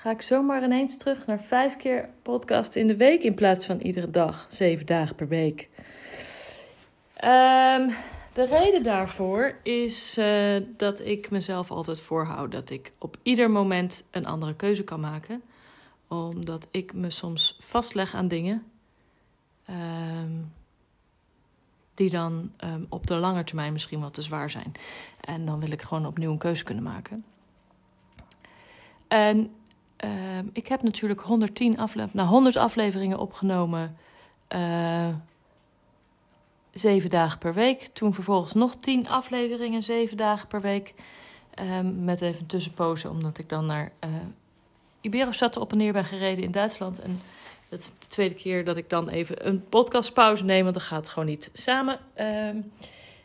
[0.00, 3.80] ga ik zomaar ineens terug naar vijf keer podcast in de week in plaats van
[3.80, 5.68] iedere dag, zeven dagen per week.
[7.24, 7.94] Um,
[8.32, 14.06] de reden daarvoor is uh, dat ik mezelf altijd voorhoud dat ik op ieder moment
[14.10, 15.42] een andere keuze kan maken.
[16.08, 18.64] Omdat ik me soms vastleg aan dingen
[19.70, 20.52] um,
[21.94, 24.72] die dan um, op de lange termijn misschien wat te zwaar zijn.
[25.20, 27.24] En dan wil ik gewoon opnieuw een keuze kunnen maken.
[29.08, 29.50] En
[30.52, 33.96] ik heb natuurlijk 110 afle nou, 100 afleveringen opgenomen.
[34.54, 35.08] Uh,
[36.72, 37.88] zeven dagen per week.
[37.92, 40.94] Toen vervolgens nog tien afleveringen, zeven dagen per week.
[41.78, 44.10] Um, met even een tussenpoze, omdat ik dan naar uh,
[45.00, 47.00] Iberostad op en neer ben gereden in Duitsland.
[47.00, 47.20] En
[47.68, 51.08] dat is de tweede keer dat ik dan even een podcastpauze neem, want dan gaat
[51.08, 51.98] gewoon niet samen.
[52.20, 52.72] Um,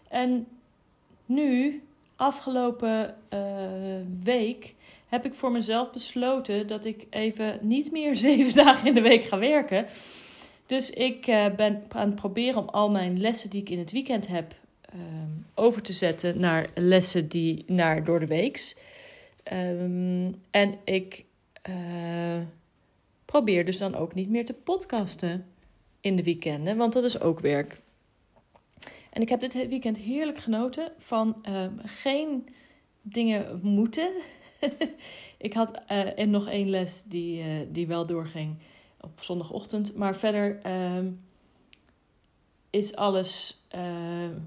[0.08, 0.48] en
[1.26, 1.84] nu,
[2.16, 3.40] afgelopen uh,
[4.24, 9.02] week, heb ik voor mezelf besloten dat ik even niet meer zeven dagen in de
[9.02, 9.86] week ga werken.
[10.66, 13.92] Dus ik uh, ben aan het proberen om al mijn lessen die ik in het
[13.92, 14.56] weekend heb
[14.94, 18.76] um, over te zetten naar lessen die naar door de weeks.
[19.54, 21.26] Um, en ik
[21.70, 21.76] uh,
[23.26, 25.46] probeer dus dan ook niet meer te podcasten
[26.02, 27.78] in de weekenden, want dat is ook werk.
[29.16, 32.48] En ik heb dit weekend heerlijk genoten van um, geen
[33.02, 34.10] dingen moeten.
[35.38, 38.58] ik had uh, en nog één les die, uh, die wel doorging
[39.02, 39.96] op zondagochtend.
[39.96, 41.12] Maar verder uh,
[42.70, 43.82] is alles, uh,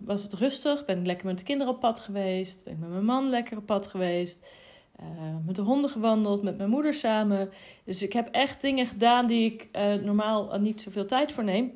[0.05, 0.85] was het rustig.
[0.85, 2.65] Ben ik lekker met de kinderen op pad geweest.
[2.65, 4.47] Ben ik met mijn man lekker op pad geweest.
[5.47, 7.51] Met de honden gewandeld, met mijn moeder samen.
[7.85, 11.73] Dus ik heb echt dingen gedaan die ik uh, normaal niet zoveel tijd voor neem.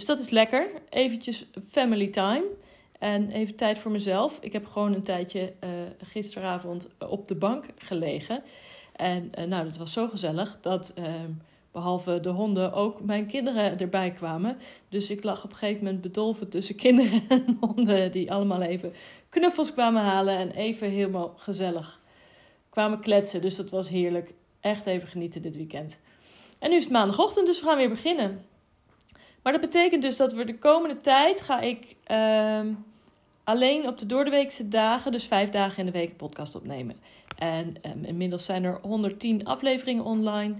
[0.00, 0.70] Dus dat is lekker.
[0.88, 2.44] Eventjes family time.
[2.98, 4.38] En even tijd voor mezelf.
[4.40, 5.70] Ik heb gewoon een tijdje uh,
[6.02, 8.42] gisteravond op de bank gelegen.
[8.96, 11.04] En uh, nou, dat was zo gezellig dat uh,
[11.72, 14.58] behalve de honden ook mijn kinderen erbij kwamen.
[14.88, 18.92] Dus ik lag op een gegeven moment bedolven tussen kinderen en honden die allemaal even
[19.28, 22.00] knuffels kwamen halen en even helemaal gezellig
[22.70, 23.40] kwamen kletsen.
[23.40, 24.32] Dus dat was heerlijk.
[24.60, 25.98] Echt even genieten dit weekend.
[26.58, 28.49] En nu is het maandagochtend, dus we gaan weer beginnen.
[29.42, 32.60] Maar dat betekent dus dat we de komende tijd ga ik uh,
[33.44, 36.96] alleen op de doordeweekse dagen, dus vijf dagen in de week, een podcast opnemen.
[37.38, 40.54] En um, inmiddels zijn er 110 afleveringen online.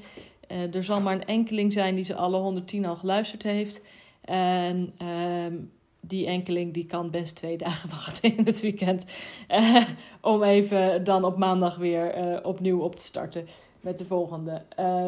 [0.49, 3.81] Uh, er zal maar een enkeling zijn die ze alle 110 al geluisterd heeft.
[4.21, 5.71] En um,
[6.01, 9.05] die enkeling die kan best twee dagen wachten in het weekend.
[9.49, 9.85] Uh,
[10.21, 13.47] om even dan op maandag weer uh, opnieuw op te starten
[13.81, 14.63] met de volgende.
[14.81, 15.05] Uh,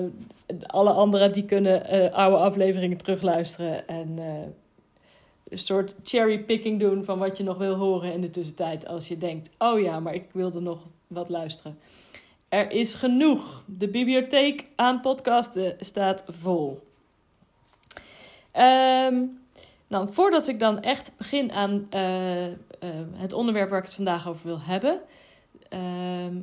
[0.67, 4.25] alle anderen die kunnen uh, oude afleveringen terugluisteren en uh,
[5.49, 8.87] een soort cherrypicking doen van wat je nog wil horen in de tussentijd.
[8.87, 11.79] Als je denkt, oh ja, maar ik wilde nog wat luisteren.
[12.49, 13.63] Er is genoeg.
[13.67, 16.79] De bibliotheek aan podcasten staat vol.
[18.57, 19.41] Um,
[19.87, 21.87] nou, voordat ik dan echt begin aan
[23.17, 25.01] het onderwerp waar ik het vandaag over wil hebben,
[25.71, 26.37] uh,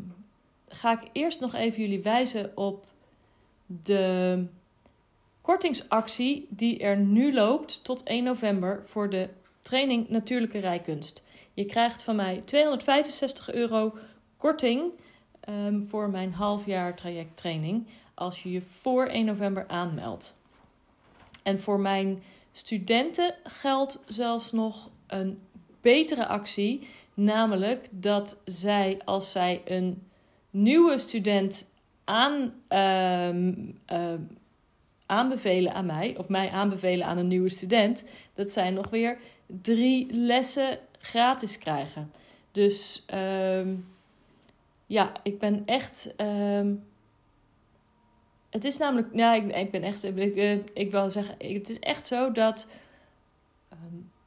[0.69, 2.87] ga ik eerst nog even jullie wijzen op
[3.65, 4.45] de
[5.41, 9.29] kortingsactie die er nu loopt tot 1 november voor de
[9.61, 11.23] training Natuurlijke Rijkunst.
[11.53, 13.97] Je krijgt van mij 265 euro
[14.37, 14.91] korting
[15.49, 20.37] um, voor mijn halfjaar traject training als je je voor 1 november aanmeldt.
[21.43, 25.41] En voor mijn studenten geldt zelfs nog een
[25.81, 30.08] betere actie, namelijk dat zij als zij een
[30.49, 31.67] nieuwe student
[32.03, 34.13] aan, um, uh,
[35.05, 38.03] aanbevelen aan mij, of mij aanbevelen aan een nieuwe student,
[38.33, 42.11] dat zij nog weer drie lessen gratis krijgen.
[42.51, 43.87] Dus um,
[44.85, 46.13] ja, ik ben echt.
[48.49, 49.07] Het is namelijk.
[49.13, 50.03] Ja, ik, ben echt.
[50.03, 51.35] Ik, ik, ik wil zeggen.
[51.37, 52.67] Het is echt zo dat.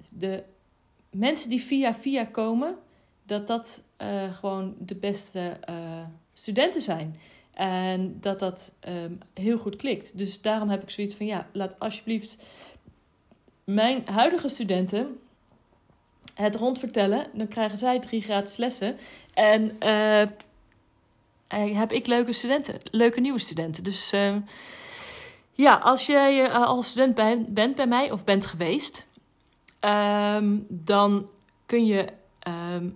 [0.09, 0.43] De
[1.11, 2.77] mensen die via via komen.
[3.32, 5.76] Dat dat uh, gewoon de beste uh,
[6.32, 7.20] studenten zijn.
[7.55, 10.19] En dat dat um, heel goed klikt.
[10.19, 12.37] Dus daarom heb ik zoiets van: ja, laat alsjeblieft
[13.64, 15.19] mijn huidige studenten
[16.34, 17.26] het rondvertellen.
[17.32, 18.96] Dan krijgen zij drie gratis lessen.
[19.34, 23.84] En uh, heb ik leuke studenten, leuke nieuwe studenten.
[23.84, 24.37] Dus uh,
[25.52, 29.06] Ja, als jij als student bij, bent bij mij of bent geweest,
[29.81, 31.31] ehm, dan
[31.67, 32.06] kun je
[32.38, 32.88] ehm,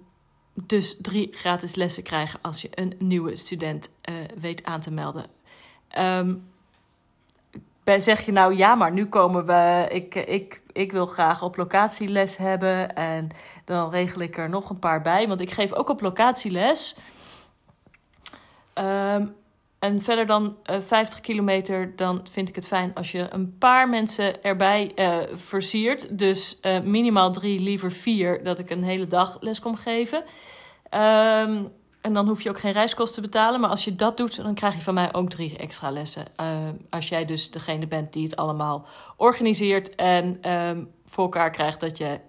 [0.62, 5.26] dus drie gratis lessen krijgen als je een nieuwe student uh, weet aan te melden.
[5.98, 6.48] Um,
[7.84, 9.86] zeg je nou ja, maar nu komen we.
[9.90, 12.94] Ik, ik, ik wil graag op locatieles hebben.
[12.94, 13.28] En
[13.64, 15.28] dan regel ik er nog een paar bij.
[15.28, 16.98] Want ik geef ook op locatieles.
[18.74, 19.34] Um,
[19.78, 23.58] en verder dan uh, eh, 50 kilometer, dan vind ik het fijn als je een
[23.58, 26.18] paar mensen erbij uh, versiert.
[26.18, 30.18] Dus uh, minimaal drie, liever vier, dat ik een hele dag les kom geven.
[30.90, 33.60] Um, en dan hoef je ook geen reiskosten te betalen.
[33.60, 36.24] Maar als je dat doet, dan krijg je van mij ook drie extra lessen.
[36.40, 36.46] Uh,
[36.90, 38.86] als jij dus degene bent die het allemaal
[39.16, 42.20] organiseert en um, voor elkaar krijgt dat je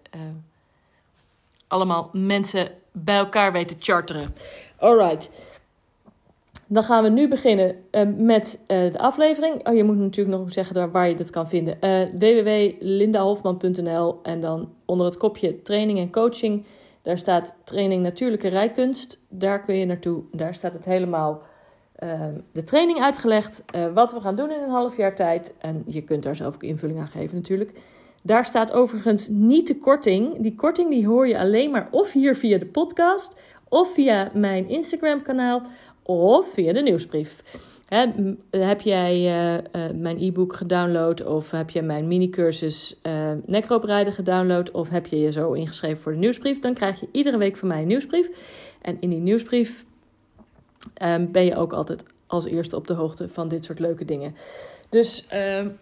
[1.67, 4.35] allemaal mensen bij elkaar weet te charteren.
[4.77, 5.29] Alright.
[6.67, 9.67] Dan gaan we nu beginnen uh, met de aflevering.
[9.67, 11.77] Oh, je moet natuurlijk nog zeggen waar je dat kan vinden.
[12.19, 16.65] www.lindahofman.nl en dan onder het kopje training en coaching
[17.07, 19.21] daar staat training natuurlijke rijkunst.
[19.29, 20.23] Daar kun je naartoe.
[20.31, 21.41] Daar staat het helemaal
[21.99, 22.21] uh,
[22.51, 23.65] de training uitgelegd.
[23.75, 25.53] Uh, wat we gaan doen in een half jaar tijd.
[25.57, 27.79] En je kunt daar zelf ook invulling aan geven natuurlijk.
[28.21, 30.39] Daar staat overigens niet de korting.
[30.39, 33.35] Die korting die hoor je alleen maar of hier via de podcast.
[33.69, 35.61] Of via mijn Instagram kanaal.
[36.07, 37.41] Of via de nieuwsbrief
[38.51, 44.71] heb jij uh, uh, mijn e-book gedownload of heb je mijn mini-cursus uh, nekrooprijden gedownload
[44.71, 47.67] of heb je je zo ingeschreven voor de nieuwsbrief, dan krijg je iedere week van
[47.67, 48.29] mij een nieuwsbrief.
[48.81, 49.85] En in die nieuwsbrief
[51.03, 54.35] um, ben je ook altijd als eerste op de hoogte van dit soort leuke dingen.
[54.89, 55.77] Dus um,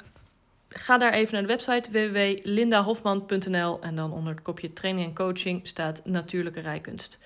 [0.69, 5.67] ga daar even naar de website www.lindahofman.nl en dan onder het kopje training en coaching
[5.67, 7.19] staat natuurlijke rijkunst.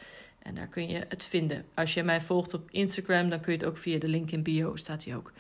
[0.50, 1.66] En daar kun je het vinden.
[1.74, 4.44] Als je mij volgt op Instagram, dan kun je het ook via de link in
[4.44, 5.32] bio, staat hij ook.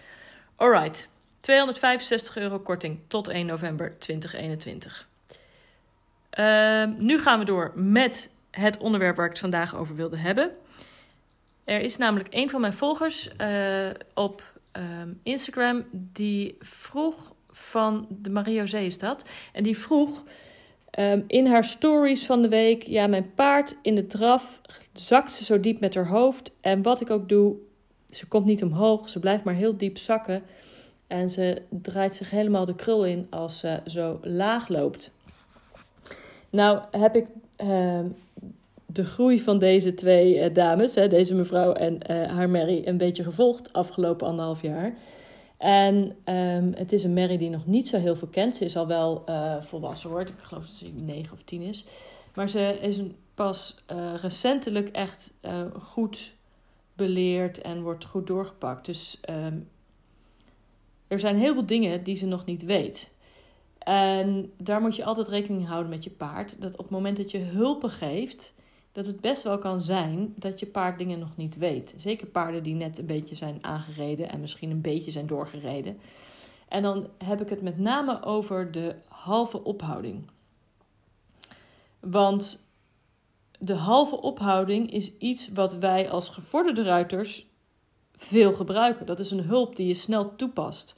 [0.56, 1.09] Alright,
[1.39, 5.07] 265 euro korting tot 1 november 2021.
[6.39, 10.51] Uh, nu gaan we door met het onderwerp waar ik het vandaag over wilde hebben.
[11.63, 18.29] Er is namelijk een van mijn volgers uh, op um, Instagram die vroeg van de
[18.29, 19.25] Marie-José is dat.
[19.53, 20.23] En die vroeg
[21.00, 24.62] um, in haar stories van de week: ja, mijn paard in de draf
[24.94, 26.56] zakt ze zo diep met haar hoofd.
[26.62, 27.56] En wat ik ook doe,
[28.09, 29.09] ze komt niet omhoog.
[29.09, 30.44] Ze blijft maar heel diep zakken.
[31.07, 35.12] En ze draait zich helemaal de krul in als ze zo laag loopt.
[36.50, 37.25] Nou heb ik
[37.63, 38.00] uh,
[38.85, 42.97] de groei van deze twee uh, dames, hè, deze mevrouw en uh, haar Mary, een
[42.97, 44.94] beetje gevolgd afgelopen anderhalf jaar.
[45.59, 45.95] En
[46.25, 48.56] um, het is een Mary die nog niet zo heel veel kent.
[48.56, 50.21] Ze is al wel uh, volwassen hoor.
[50.21, 51.85] Ik geloof dat ze negen of tien is.
[52.33, 53.01] Maar ze is
[53.33, 56.35] pas uh, recentelijk echt uh, goed
[56.94, 58.85] beleerd en wordt goed doorgepakt.
[58.85, 59.69] Dus um,
[61.07, 63.13] er zijn heel veel dingen die ze nog niet weet.
[63.77, 66.61] En daar moet je altijd rekening houden met je paard.
[66.61, 68.53] Dat op het moment dat je hulpen geeft,
[68.91, 71.94] dat het best wel kan zijn dat je paard dingen nog niet weet.
[71.97, 76.00] Zeker paarden die net een beetje zijn aangereden en misschien een beetje zijn doorgereden.
[76.68, 80.30] En dan heb ik het met name over de halve ophouding.
[82.00, 82.68] Want
[83.59, 87.47] de halve ophouding is iets wat wij als gevorderde ruiters
[88.15, 89.06] veel gebruiken.
[89.06, 90.95] Dat is een hulp die je snel toepast.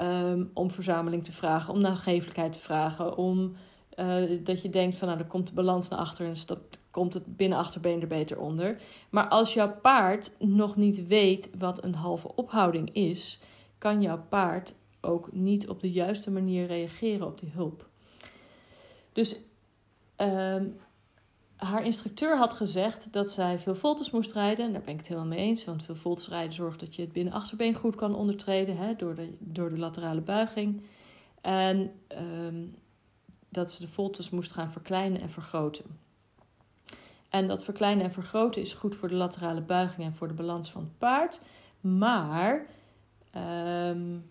[0.00, 3.56] Um, om verzameling te vragen, om nagevelijkheid te vragen, om
[3.96, 6.60] uh, dat je denkt van nou, dan komt de balans naar achter en dat
[6.98, 8.80] komt het binnenachterbeen er beter onder.
[9.10, 13.40] Maar als jouw paard nog niet weet wat een halve ophouding is,
[13.78, 17.88] kan jouw paard ook niet op de juiste manier reageren op die hulp.
[19.12, 19.36] Dus
[20.16, 20.76] um,
[21.56, 24.66] haar instructeur had gezegd dat zij veel voltes moest rijden.
[24.66, 25.64] En daar ben ik het helemaal mee eens.
[25.64, 28.76] Want veel voltes rijden zorgt dat je het binnenachterbeen goed kan ondertreden.
[28.76, 30.82] Hè, door, de, door de laterale buiging.
[31.40, 31.92] En
[32.46, 32.74] um,
[33.48, 36.06] dat ze de voltes moest gaan verkleinen en vergroten.
[37.28, 40.70] En dat verkleinen en vergroten is goed voor de laterale buiging en voor de balans
[40.70, 41.40] van het paard.
[41.80, 42.66] Maar
[43.90, 44.30] um,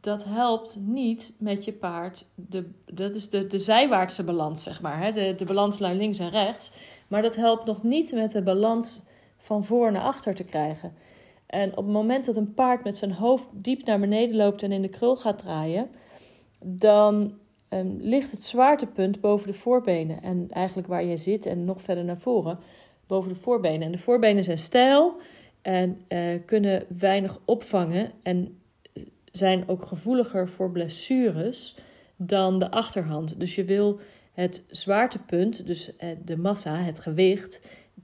[0.00, 2.24] dat helpt niet met je paard.
[2.34, 4.98] De, dat is de, de zijwaartse balans, zeg maar.
[4.98, 5.12] Hè?
[5.12, 6.72] De, de balanslijn links en rechts.
[7.08, 9.02] Maar dat helpt nog niet met de balans
[9.38, 10.94] van voor naar achter te krijgen.
[11.46, 14.72] En op het moment dat een paard met zijn hoofd diep naar beneden loopt en
[14.72, 15.90] in de krul gaat draaien,
[16.58, 17.38] dan
[17.72, 20.22] um, ligt het zwaartepunt boven de voorbenen.
[20.22, 22.58] En eigenlijk waar je zit en nog verder naar voren,
[23.06, 23.82] boven de voorbenen.
[23.82, 25.16] En de voorbenen zijn stijl
[25.62, 28.10] en uh, kunnen weinig opvangen.
[28.22, 28.58] En
[29.32, 31.76] zijn ook gevoeliger voor blessures
[32.16, 33.40] dan de achterhand.
[33.40, 34.00] Dus je wil
[34.32, 37.60] het zwaartepunt, dus eh, de massa, het gewicht,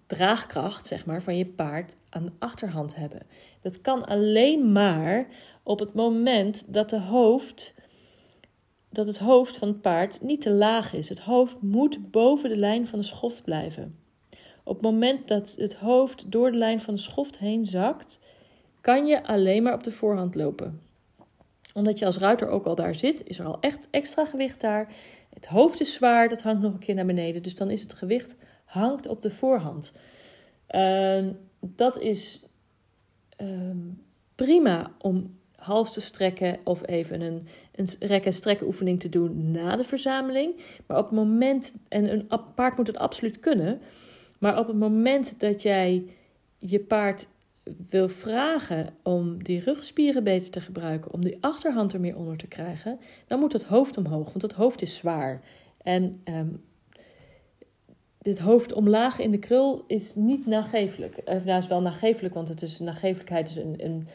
[0.07, 3.23] draagkracht, zeg maar, van je paard aan de achterhand hebben.
[3.61, 5.27] Dat kan alleen maar
[5.63, 7.75] op het moment dat, de hoofd,
[8.89, 11.09] dat het hoofd van het paard niet te laag is.
[11.09, 13.99] Het hoofd moet boven de lijn van de schoft blijven.
[14.63, 18.21] Op het moment dat het hoofd door de lijn van de schoft heen zakt,
[18.81, 20.81] kan je alleen maar op de voorhand lopen.
[21.75, 24.93] Omdat je als ruiter ook al daar zit, is er al echt extra gewicht daar.
[25.35, 27.43] Het hoofd is zwaar, dat hangt nog een keer naar beneden.
[27.43, 29.93] Dus dan is het gewicht hangt op de voorhand.
[30.71, 31.27] Uh,
[31.61, 32.43] dat is
[33.43, 33.71] uh,
[34.35, 39.51] prima om hals te strekken of even een, een rek- en strekken oefening te doen
[39.51, 40.55] na de verzameling.
[40.87, 43.81] Maar op het moment, en een paard moet het absoluut kunnen,
[44.39, 46.05] maar op het moment dat jij
[46.59, 47.29] je paard
[47.91, 52.47] wil vragen om die rugspieren beter te gebruiken, om die achterhand er meer onder te
[52.47, 55.41] krijgen, dan moet het hoofd omhoog, want het hoofd is zwaar.
[55.83, 56.65] En um,
[58.19, 61.21] dit hoofd omlaag in de krul is niet nagevelijk.
[61.25, 64.09] Of nou, is wel nagevelijk, want het is, nagevelijkheid is een, een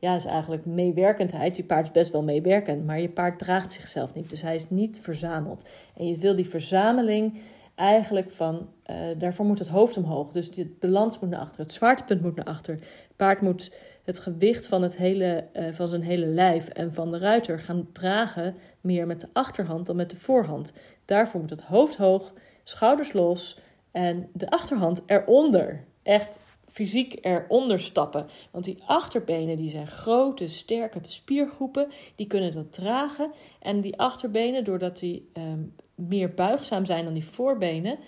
[0.00, 1.56] ja, is eigenlijk meewerkendheid.
[1.56, 4.30] Je paard is best wel meewerkend, maar je paard draagt zichzelf niet.
[4.30, 5.68] Dus hij is niet verzameld.
[5.96, 7.40] En je wil die verzameling
[7.74, 10.32] eigenlijk van, uh, daarvoor moet het hoofd omhoog.
[10.32, 12.74] Dus de balans moet naar achter, het zwaartepunt moet naar achter.
[12.74, 17.10] Het paard moet het gewicht van, het hele, uh, van zijn hele lijf en van
[17.10, 20.72] de ruiter gaan dragen meer met de achterhand dan met de voorhand.
[21.04, 22.32] Daarvoor moet het hoofd hoog,
[22.64, 23.58] schouders los
[23.90, 25.84] en de achterhand eronder.
[26.02, 26.38] Echt
[26.70, 28.26] fysiek eronder stappen.
[28.50, 33.32] Want die achterbenen die zijn grote, sterke spiergroepen, die kunnen dat dragen.
[33.58, 37.98] En die achterbenen, doordat die um, meer buigzaam zijn dan die voorbenen,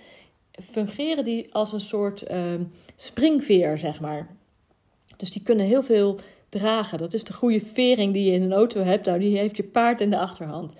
[0.51, 4.37] fungeren die als een soort um, springveer, zeg maar.
[5.17, 6.19] Dus die kunnen heel veel
[6.61, 6.99] dragen.
[6.99, 9.07] Dat is de goede vering die je in een auto hebt.
[9.07, 10.77] Nou, die heeft je paard in de achterhand.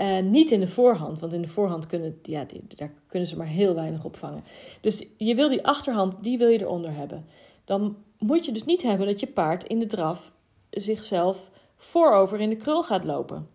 [0.00, 3.46] Uh, niet in de voorhand, want in de voorhand kunnen, ja, daar kunnen ze maar
[3.46, 4.44] heel weinig opvangen.
[4.80, 7.26] Dus je wil die achterhand, die wil je eronder hebben.
[7.64, 10.32] Dan moet je dus niet hebben dat je paard in de draf
[10.70, 13.48] zichzelf voorover in de krul gaat lopen.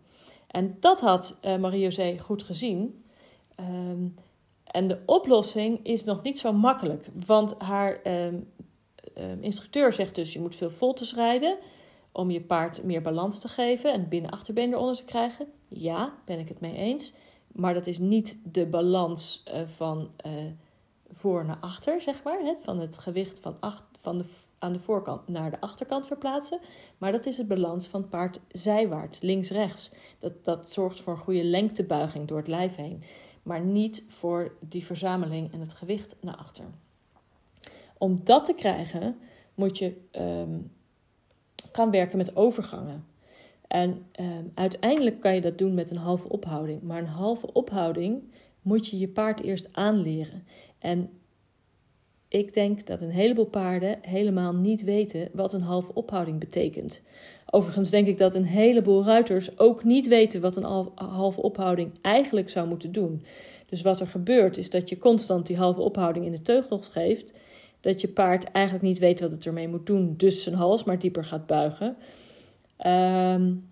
[0.47, 3.03] En dat had uh, Marie-José goed gezien.
[3.59, 4.15] Um,
[4.63, 8.47] en de oplossing is nog niet zo makkelijk, want haar um,
[9.39, 11.57] instructeur zegt dus: je moet veel voltes rijden
[12.11, 15.47] om je paard meer balans te geven en binnen-achterbeen eronder te krijgen.
[15.67, 17.13] Ja, ben ik het mee eens.
[17.51, 20.33] Maar dat is niet de balans uh, van uh,
[21.11, 22.55] voor naar achter, zeg maar.
[22.61, 23.57] Van het gewicht van,
[23.99, 24.25] van de,
[24.59, 26.59] aan de voorkant naar de achterkant verplaatsen.
[26.97, 29.91] Maar dat is het balans van paard zijwaarts, links-rechts.
[30.19, 33.03] Dat, dat zorgt voor een goede lengtebuiging door het lijf heen.
[33.43, 36.65] Maar niet voor die verzameling en het gewicht naar achter.
[37.99, 39.15] Om dat te krijgen
[39.55, 40.71] moet je um,
[41.71, 43.05] gaan werken met overgangen.
[43.67, 46.81] En um, uiteindelijk kan je dat doen met een halve ophouding.
[46.81, 48.23] Maar een halve ophouding
[48.61, 50.43] moet je je paard eerst aanleren.
[50.79, 51.09] En
[52.27, 57.01] ik denk dat een heleboel paarden helemaal niet weten wat een halve ophouding betekent.
[57.51, 62.49] Overigens denk ik dat een heleboel ruiters ook niet weten wat een halve ophouding eigenlijk
[62.49, 63.23] zou moeten doen.
[63.65, 67.31] Dus wat er gebeurt is dat je constant die halve ophouding in de teugels geeft.
[67.79, 70.99] Dat je paard eigenlijk niet weet wat het ermee moet doen, dus zijn hals maar
[70.99, 71.97] dieper gaat buigen.
[72.85, 73.71] Um,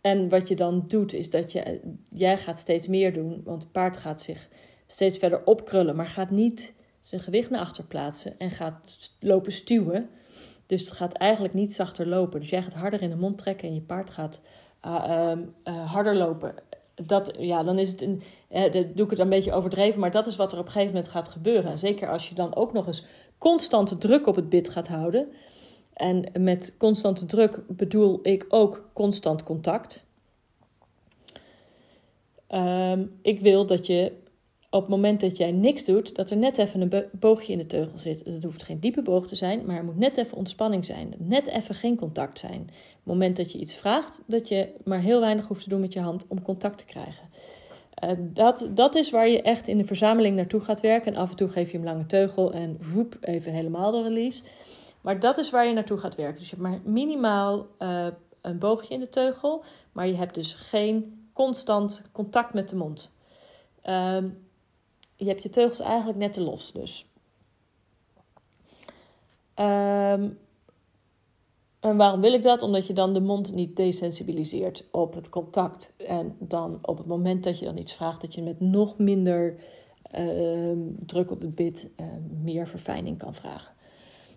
[0.00, 3.72] en wat je dan doet, is dat je, jij gaat steeds meer doen, want het
[3.72, 4.48] paard gaat zich
[4.86, 10.08] steeds verder opkrullen, maar gaat niet zijn gewicht naar achter plaatsen en gaat lopen stuwen.
[10.66, 12.40] Dus het gaat eigenlijk niet zachter lopen.
[12.40, 14.42] Dus jij gaat harder in de mond trekken en je paard gaat
[14.86, 15.32] uh, uh,
[15.64, 16.54] uh, harder lopen.
[17.06, 20.26] Dat, ja, dan is het een, dat doe ik het een beetje overdreven, maar dat
[20.26, 21.70] is wat er op een gegeven moment gaat gebeuren.
[21.70, 23.04] En zeker als je dan ook nog eens
[23.38, 25.28] constante druk op het bit gaat houden.
[25.92, 30.04] En met constante druk bedoel ik ook constant contact.
[32.48, 34.12] Um, ik wil dat je
[34.72, 37.66] op het moment dat jij niks doet, dat er net even een boogje in de
[37.66, 38.24] teugel zit.
[38.24, 41.14] Het hoeft geen diepe boog te zijn, maar er moet net even ontspanning zijn.
[41.18, 42.60] Net even geen contact zijn.
[42.60, 45.80] Op het moment dat je iets vraagt, dat je maar heel weinig hoeft te doen
[45.80, 47.28] met je hand om contact te krijgen.
[48.04, 51.14] Uh, dat, dat is waar je echt in de verzameling naartoe gaat werken.
[51.14, 54.42] En af en toe geef je hem lange teugel en roep even helemaal de release.
[55.00, 56.38] Maar dat is waar je naartoe gaat werken.
[56.38, 58.06] Dus je hebt maar minimaal uh,
[58.40, 63.10] een boogje in de teugel, maar je hebt dus geen constant contact met de mond.
[63.84, 64.50] Um,
[65.16, 67.06] je hebt je teugels eigenlijk net te los, dus.
[69.56, 70.38] Um,
[71.80, 72.62] en waarom wil ik dat?
[72.62, 75.92] Omdat je dan de mond niet desensibiliseert op het contact.
[75.96, 79.56] En dan op het moment dat je dan iets vraagt, dat je met nog minder
[80.18, 80.72] uh,
[81.06, 82.06] druk op het bit uh,
[82.42, 83.74] meer verfijning kan vragen.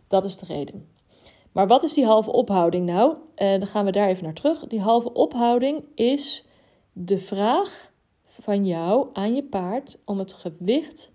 [0.07, 0.87] Dat is de reden.
[1.51, 3.11] Maar wat is die halve ophouding nou?
[3.11, 4.67] Uh, dan gaan we daar even naar terug.
[4.67, 6.43] Die halve ophouding is
[6.93, 7.91] de vraag
[8.41, 11.11] van jou aan je paard om het gewicht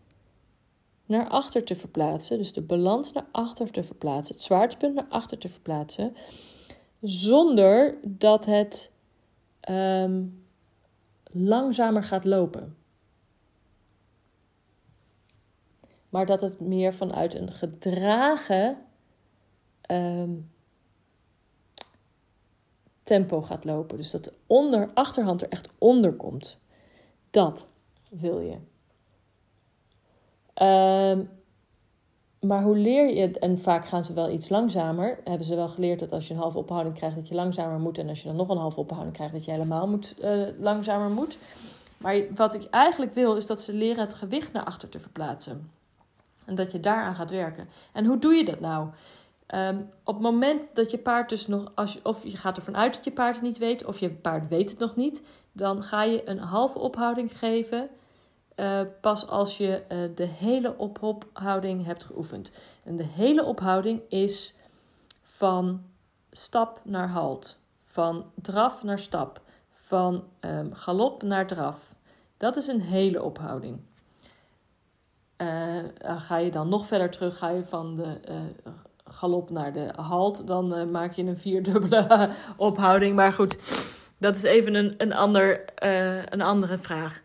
[1.07, 2.39] naar achter te verplaatsen.
[2.39, 4.35] Dus de balans naar achter te verplaatsen.
[4.35, 6.17] Het zwaartepunt naar achter te verplaatsen.
[7.01, 8.91] Zonder dat het
[9.61, 10.25] ehm,
[11.31, 12.77] langzamer gaat lopen.
[16.09, 18.79] Maar dat het meer vanuit een gedragen
[19.81, 20.31] ehm,
[23.03, 23.97] tempo gaat lopen.
[23.97, 26.59] Dus dat de onder, achterhand er echt onder komt.
[27.31, 27.67] Dat
[28.09, 28.57] wil je.
[30.65, 31.31] Um,
[32.41, 33.39] maar hoe leer je het?
[33.39, 35.19] En vaak gaan ze wel iets langzamer.
[35.25, 37.99] Hebben ze wel geleerd dat als je een halve ophouding krijgt, dat je langzamer moet.
[37.99, 41.11] En als je dan nog een halve ophouding krijgt, dat je helemaal moet, uh, langzamer
[41.11, 41.39] moet.
[41.97, 45.71] Maar wat ik eigenlijk wil, is dat ze leren het gewicht naar achter te verplaatsen.
[46.45, 47.69] En dat je daaraan gaat werken.
[47.93, 48.89] En hoe doe je dat nou?
[49.55, 52.95] Um, op het moment dat je paard dus nog, als of je gaat ervan uit
[52.95, 55.23] dat je paard het niet weet, of je paard weet het nog niet,
[55.53, 57.91] dan ga je een halve ophouding geven
[58.61, 62.51] uh, pas als je uh, de hele ophouding hebt geoefend.
[62.83, 64.55] En de hele ophouding is
[65.23, 65.83] van
[66.31, 69.41] stap naar halt, van draf naar stap,
[69.71, 71.95] van um, galop naar draf.
[72.37, 73.81] Dat is een hele ophouding.
[75.37, 78.21] Uh, ga je dan nog verder terug, ga je van de
[79.05, 83.17] galop naar de halt, dan maak je een vierdubbele ophouding.
[83.17, 83.59] Maar goed,
[84.21, 85.65] dat is even een, een, ander,
[86.33, 87.23] een andere vraag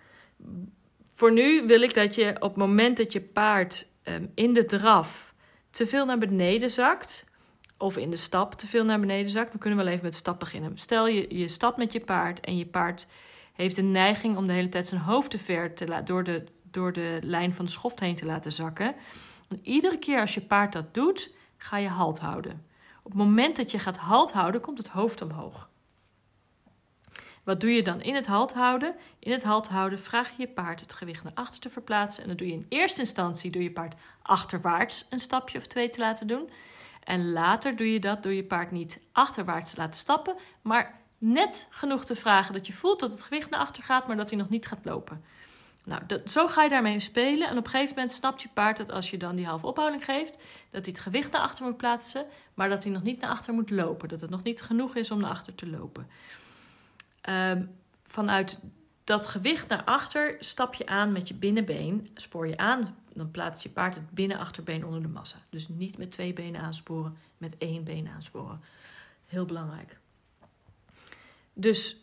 [1.15, 4.65] voor nu wil ik dat je op het moment dat je paard um, in de
[4.65, 5.33] draf
[5.69, 7.29] te veel naar beneden zakt,
[7.77, 10.39] of in de stap te veel naar beneden zakt, we kunnen wel even met stap
[10.39, 10.77] beginnen.
[10.77, 13.07] Stel je, je stapt met je paard en je paard
[13.53, 16.93] heeft een neiging om de hele tijd zijn hoofd te ver te door de, door
[16.93, 18.95] de lijn van de schoft heen te laten zakken.
[19.49, 22.65] En iedere keer als je paard dat doet, ga je halt houden.
[23.03, 25.69] Op het moment dat je gaat halt houden, komt het hoofd omhoog.
[27.45, 28.95] Wat doe je dan in het halt houden?
[29.19, 32.21] In het halt houden vraag je je paard het gewicht naar achter te verplaatsen.
[32.21, 35.89] En dan doe je in eerste instantie door je paard achterwaarts een stapje of twee
[35.89, 36.49] te laten doen.
[37.03, 41.67] En later doe je dat door je paard niet achterwaarts te laten stappen, maar net
[41.69, 44.39] genoeg te vragen dat je voelt dat het gewicht naar achter gaat, maar dat hij
[44.39, 45.23] nog niet gaat lopen.
[45.83, 47.47] Nou, dat, zo ga je daarmee spelen.
[47.47, 50.05] En op een gegeven moment snapt je paard dat als je dan die halve ophouding
[50.05, 50.37] geeft,
[50.69, 53.53] dat hij het gewicht naar achter moet plaatsen, maar dat hij nog niet naar achter
[53.53, 54.09] moet lopen.
[54.09, 56.07] Dat het nog niet genoeg is om naar achter te lopen.
[57.29, 58.59] Um, vanuit
[59.03, 62.09] dat gewicht naar achter stap je aan met je binnenbeen.
[62.13, 65.37] Spoor je aan, dan plaatst je paard het binnenachterbeen onder de massa.
[65.49, 68.61] Dus niet met twee benen aansporen, met één been aansporen.
[69.25, 69.97] Heel belangrijk.
[71.53, 71.99] Dus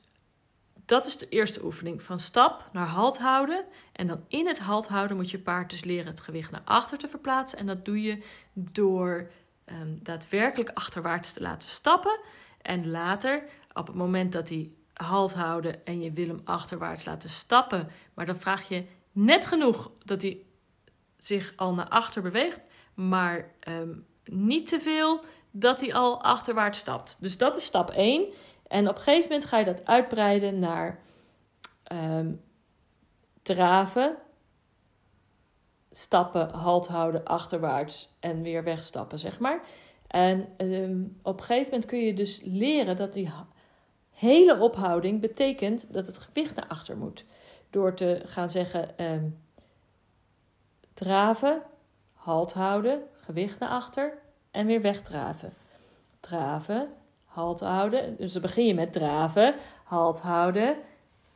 [0.85, 2.03] dat is de eerste oefening.
[2.03, 3.65] Van stap naar halt houden.
[3.93, 6.99] En dan in het halt houden moet je paard dus leren het gewicht naar achter
[6.99, 7.59] te verplaatsen.
[7.59, 9.31] En dat doe je door
[9.67, 12.21] um, daadwerkelijk achterwaarts te laten stappen.
[12.63, 17.29] En later, op het moment dat hij halt houden en je wil hem achterwaarts laten
[17.29, 17.89] stappen.
[18.15, 20.43] Maar dan vraag je net genoeg dat hij
[21.17, 22.61] zich al naar achter beweegt,
[22.95, 27.17] maar um, niet te veel dat hij al achterwaarts stapt.
[27.21, 28.33] Dus dat is stap 1.
[28.67, 31.01] En op een gegeven moment ga je dat uitbreiden naar
[31.93, 32.41] um,
[33.43, 34.17] draven,
[35.91, 39.63] stappen, halt houden, achterwaarts en weer wegstappen, zeg maar.
[40.07, 43.31] En um, op een gegeven moment kun je dus leren dat die
[44.13, 47.25] hele ophouding betekent dat het gewicht naar achter moet.
[47.71, 49.39] Door te gaan zeggen um,
[50.95, 51.63] draven,
[52.15, 54.13] halt houden, gewicht naar achter
[54.51, 55.53] en weer wegdraven.
[56.21, 56.89] Draven,
[57.25, 58.17] halt houden.
[58.17, 60.77] Dus dan begin je met draven, halt houden,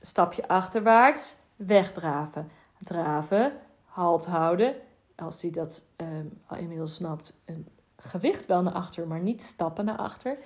[0.00, 2.50] stapje achterwaarts, wegdraven.
[2.78, 3.52] Draven,
[3.84, 4.74] halt houden.
[5.16, 9.96] Als hij dat um, inmiddels snapt, een gewicht wel naar achter, maar niet stappen naar
[9.96, 10.38] achter.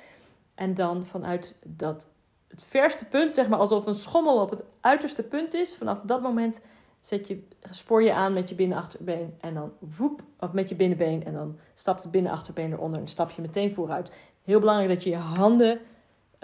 [0.55, 2.09] En dan vanuit dat
[2.51, 5.77] het verste punt, zeg maar alsof een schommel op het uiterste punt is.
[5.77, 6.61] Vanaf dat moment
[7.01, 11.25] zet je, spoor je aan met je binnenachterbeen en dan woep, of met je binnenbeen
[11.25, 14.17] en dan stapt het binnenachterbeen eronder en stap je meteen vooruit.
[14.45, 15.81] Heel belangrijk dat je je handen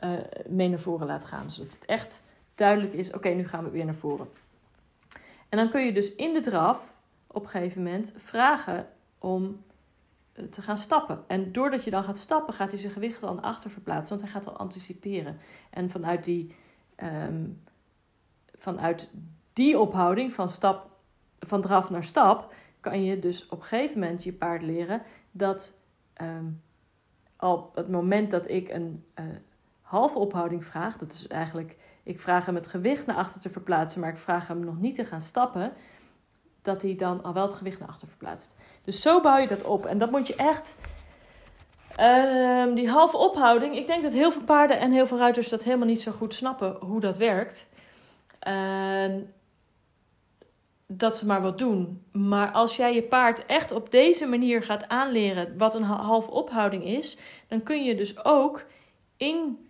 [0.04, 0.10] uh,
[0.46, 2.22] mee naar voren laat gaan, zodat het echt
[2.54, 4.28] duidelijk is, oké, nu gaan we weer naar voren.
[5.48, 8.88] En dan kun je dus in de draf op een gegeven moment vragen
[9.18, 9.65] om eh,
[10.51, 11.25] te gaan stappen.
[11.27, 14.31] En doordat je dan gaat stappen, gaat hij zijn gewicht al naar achter verplaatsen, want
[14.31, 15.38] hij gaat al anticiperen.
[15.70, 16.55] En vanuit die,
[16.96, 17.62] um,
[18.55, 19.11] vanuit
[19.53, 20.90] die ophouding van, stap,
[21.38, 25.77] van draf naar stap, kan je dus op een gegeven moment je paard leren dat
[26.22, 26.62] um,
[27.40, 29.25] op het moment dat ik een uh,
[29.81, 34.01] halve ophouding vraag, dat is eigenlijk, ik vraag hem het gewicht naar achter te verplaatsen,
[34.01, 35.72] maar ik vraag hem nog niet te gaan stappen
[36.66, 38.57] dat hij dan al wel het gewicht naar achter verplaatst.
[38.85, 39.87] Dus zo bouw je dat op.
[39.87, 40.76] En dat moet je echt.
[42.00, 43.76] Uh, die halve ophouding.
[43.76, 46.35] Ik denk dat heel veel paarden en heel veel ruiters dat helemaal niet zo goed
[46.35, 47.66] snappen hoe dat werkt.
[48.48, 49.14] Uh,
[50.87, 52.05] dat ze maar wat doen.
[52.12, 56.85] Maar als jij je paard echt op deze manier gaat aanleren wat een halve ophouding
[56.85, 58.64] is, dan kun je dus ook
[59.16, 59.65] in,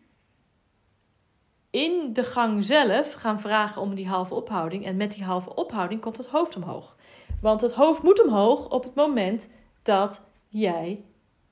[1.70, 4.84] in de gang zelf gaan vragen om die halve ophouding.
[4.84, 6.96] En met die halve ophouding komt het hoofd omhoog.
[7.40, 9.48] Want het hoofd moet omhoog op het moment
[9.82, 11.04] dat jij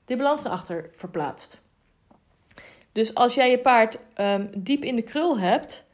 [0.05, 1.61] de balans naar achter verplaatst.
[2.91, 5.85] Dus als jij je paard um, diep in de krul hebt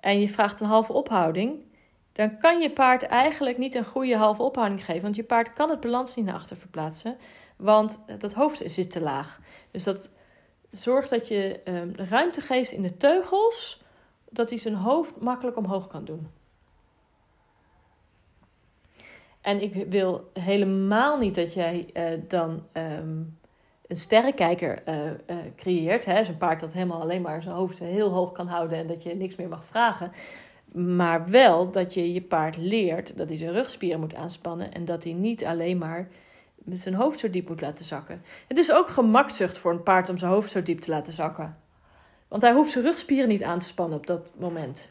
[0.00, 1.64] en je vraagt een halve ophouding,
[2.12, 5.02] dan kan je paard eigenlijk niet een goede halve ophouding geven.
[5.02, 7.16] Want je paard kan het balans niet naar achter verplaatsen,
[7.56, 9.40] want dat hoofd zit te laag.
[9.70, 10.10] Dus dat
[10.70, 13.82] zorgt dat je um, ruimte geeft in de teugels,
[14.30, 16.28] dat hij zijn hoofd makkelijk omhoog kan doen.
[19.40, 23.38] En ik wil helemaal niet dat jij uh, dan um,
[23.86, 26.04] een sterrenkijker uh, creëert.
[26.04, 26.24] Hè?
[26.24, 29.14] Zo'n paard dat helemaal alleen maar zijn hoofd heel hoog kan houden en dat je
[29.14, 30.12] niks meer mag vragen.
[30.72, 35.04] Maar wel dat je je paard leert dat hij zijn rugspieren moet aanspannen en dat
[35.04, 36.08] hij niet alleen maar
[36.64, 38.22] met zijn hoofd zo diep moet laten zakken.
[38.48, 41.58] Het is ook gemakzucht voor een paard om zijn hoofd zo diep te laten zakken.
[42.28, 44.88] Want hij hoeft zijn rugspieren niet aan te spannen op dat moment.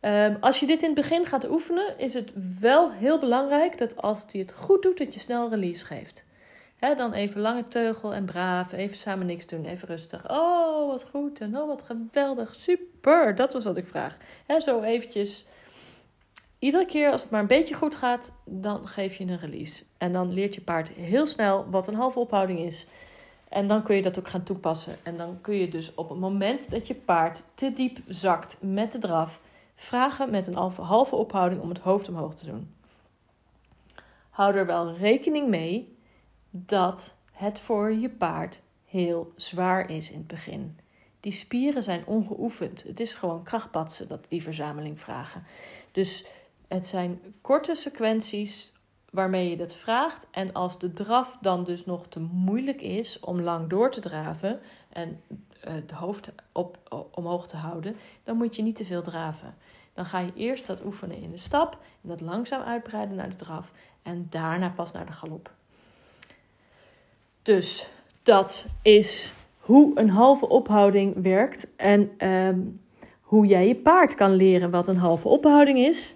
[0.00, 3.96] Um, als je dit in het begin gaat oefenen, is het wel heel belangrijk dat
[3.96, 6.24] als hij het goed doet, dat je snel release geeft.
[6.96, 10.30] Dan even lange teugel en braaf, even samen niks doen, even rustig.
[10.30, 14.16] Oh, wat goed en oh, wat geweldig, super, dat was wat ik vraag.
[14.58, 15.46] Zo eventjes,
[16.62, 19.82] iedere keer als het maar een beetje goed gaat, dan geef je een release.
[19.98, 22.86] En dan leert je paard heel snel wat een halve ophouding is.
[23.48, 24.96] En dan kun je dat ook gaan toepassen.
[25.02, 28.92] En dan kun je dus op het moment dat je paard te diep zakt met
[28.92, 29.40] de draf
[29.74, 32.74] vragen met een halve ophouding om het hoofd omhoog te doen.
[34.30, 35.96] Hou er wel rekening mee
[36.50, 40.78] dat het voor je paard heel zwaar is in het begin.
[41.20, 42.82] Die spieren zijn ongeoefend.
[42.82, 45.44] Het is gewoon krachtpatsen dat die verzameling vragen.
[45.92, 46.26] Dus
[46.72, 48.72] het zijn korte sequenties
[49.10, 50.26] waarmee je dat vraagt.
[50.30, 54.60] En als de draf dan dus nog te moeilijk is om lang door te draven
[54.88, 55.20] en
[55.60, 56.78] eh, het hoofd op,
[57.10, 59.54] omhoog te houden, dan moet je niet te veel draven.
[59.94, 63.36] Dan ga je eerst dat oefenen in de stap en dat langzaam uitbreiden naar de
[63.36, 65.50] draf en daarna pas naar de galop.
[67.42, 67.88] Dus
[68.22, 72.60] dat is hoe een halve ophouding werkt en ehm,
[73.20, 76.14] hoe jij je paard kan leren wat een halve ophouding is.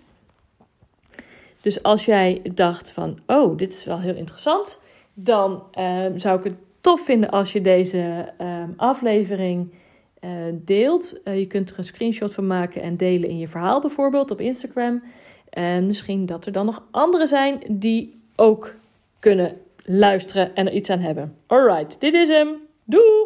[1.67, 4.81] Dus als jij dacht van, oh, dit is wel heel interessant,
[5.15, 9.73] dan ehm, zou ik het tof vinden als je deze ehm, aflevering
[10.21, 11.21] uh, deelt.
[11.25, 14.41] Uh, je kunt er een screenshot van maken en delen in je verhaal bijvoorbeeld op
[14.41, 15.03] Instagram.
[15.51, 18.75] En misschien dat er dan nog anderen zijn die ook
[19.19, 21.37] kunnen luisteren en er iets aan hebben.
[21.47, 22.49] Alright, dit is hem.
[22.85, 23.26] Doeg!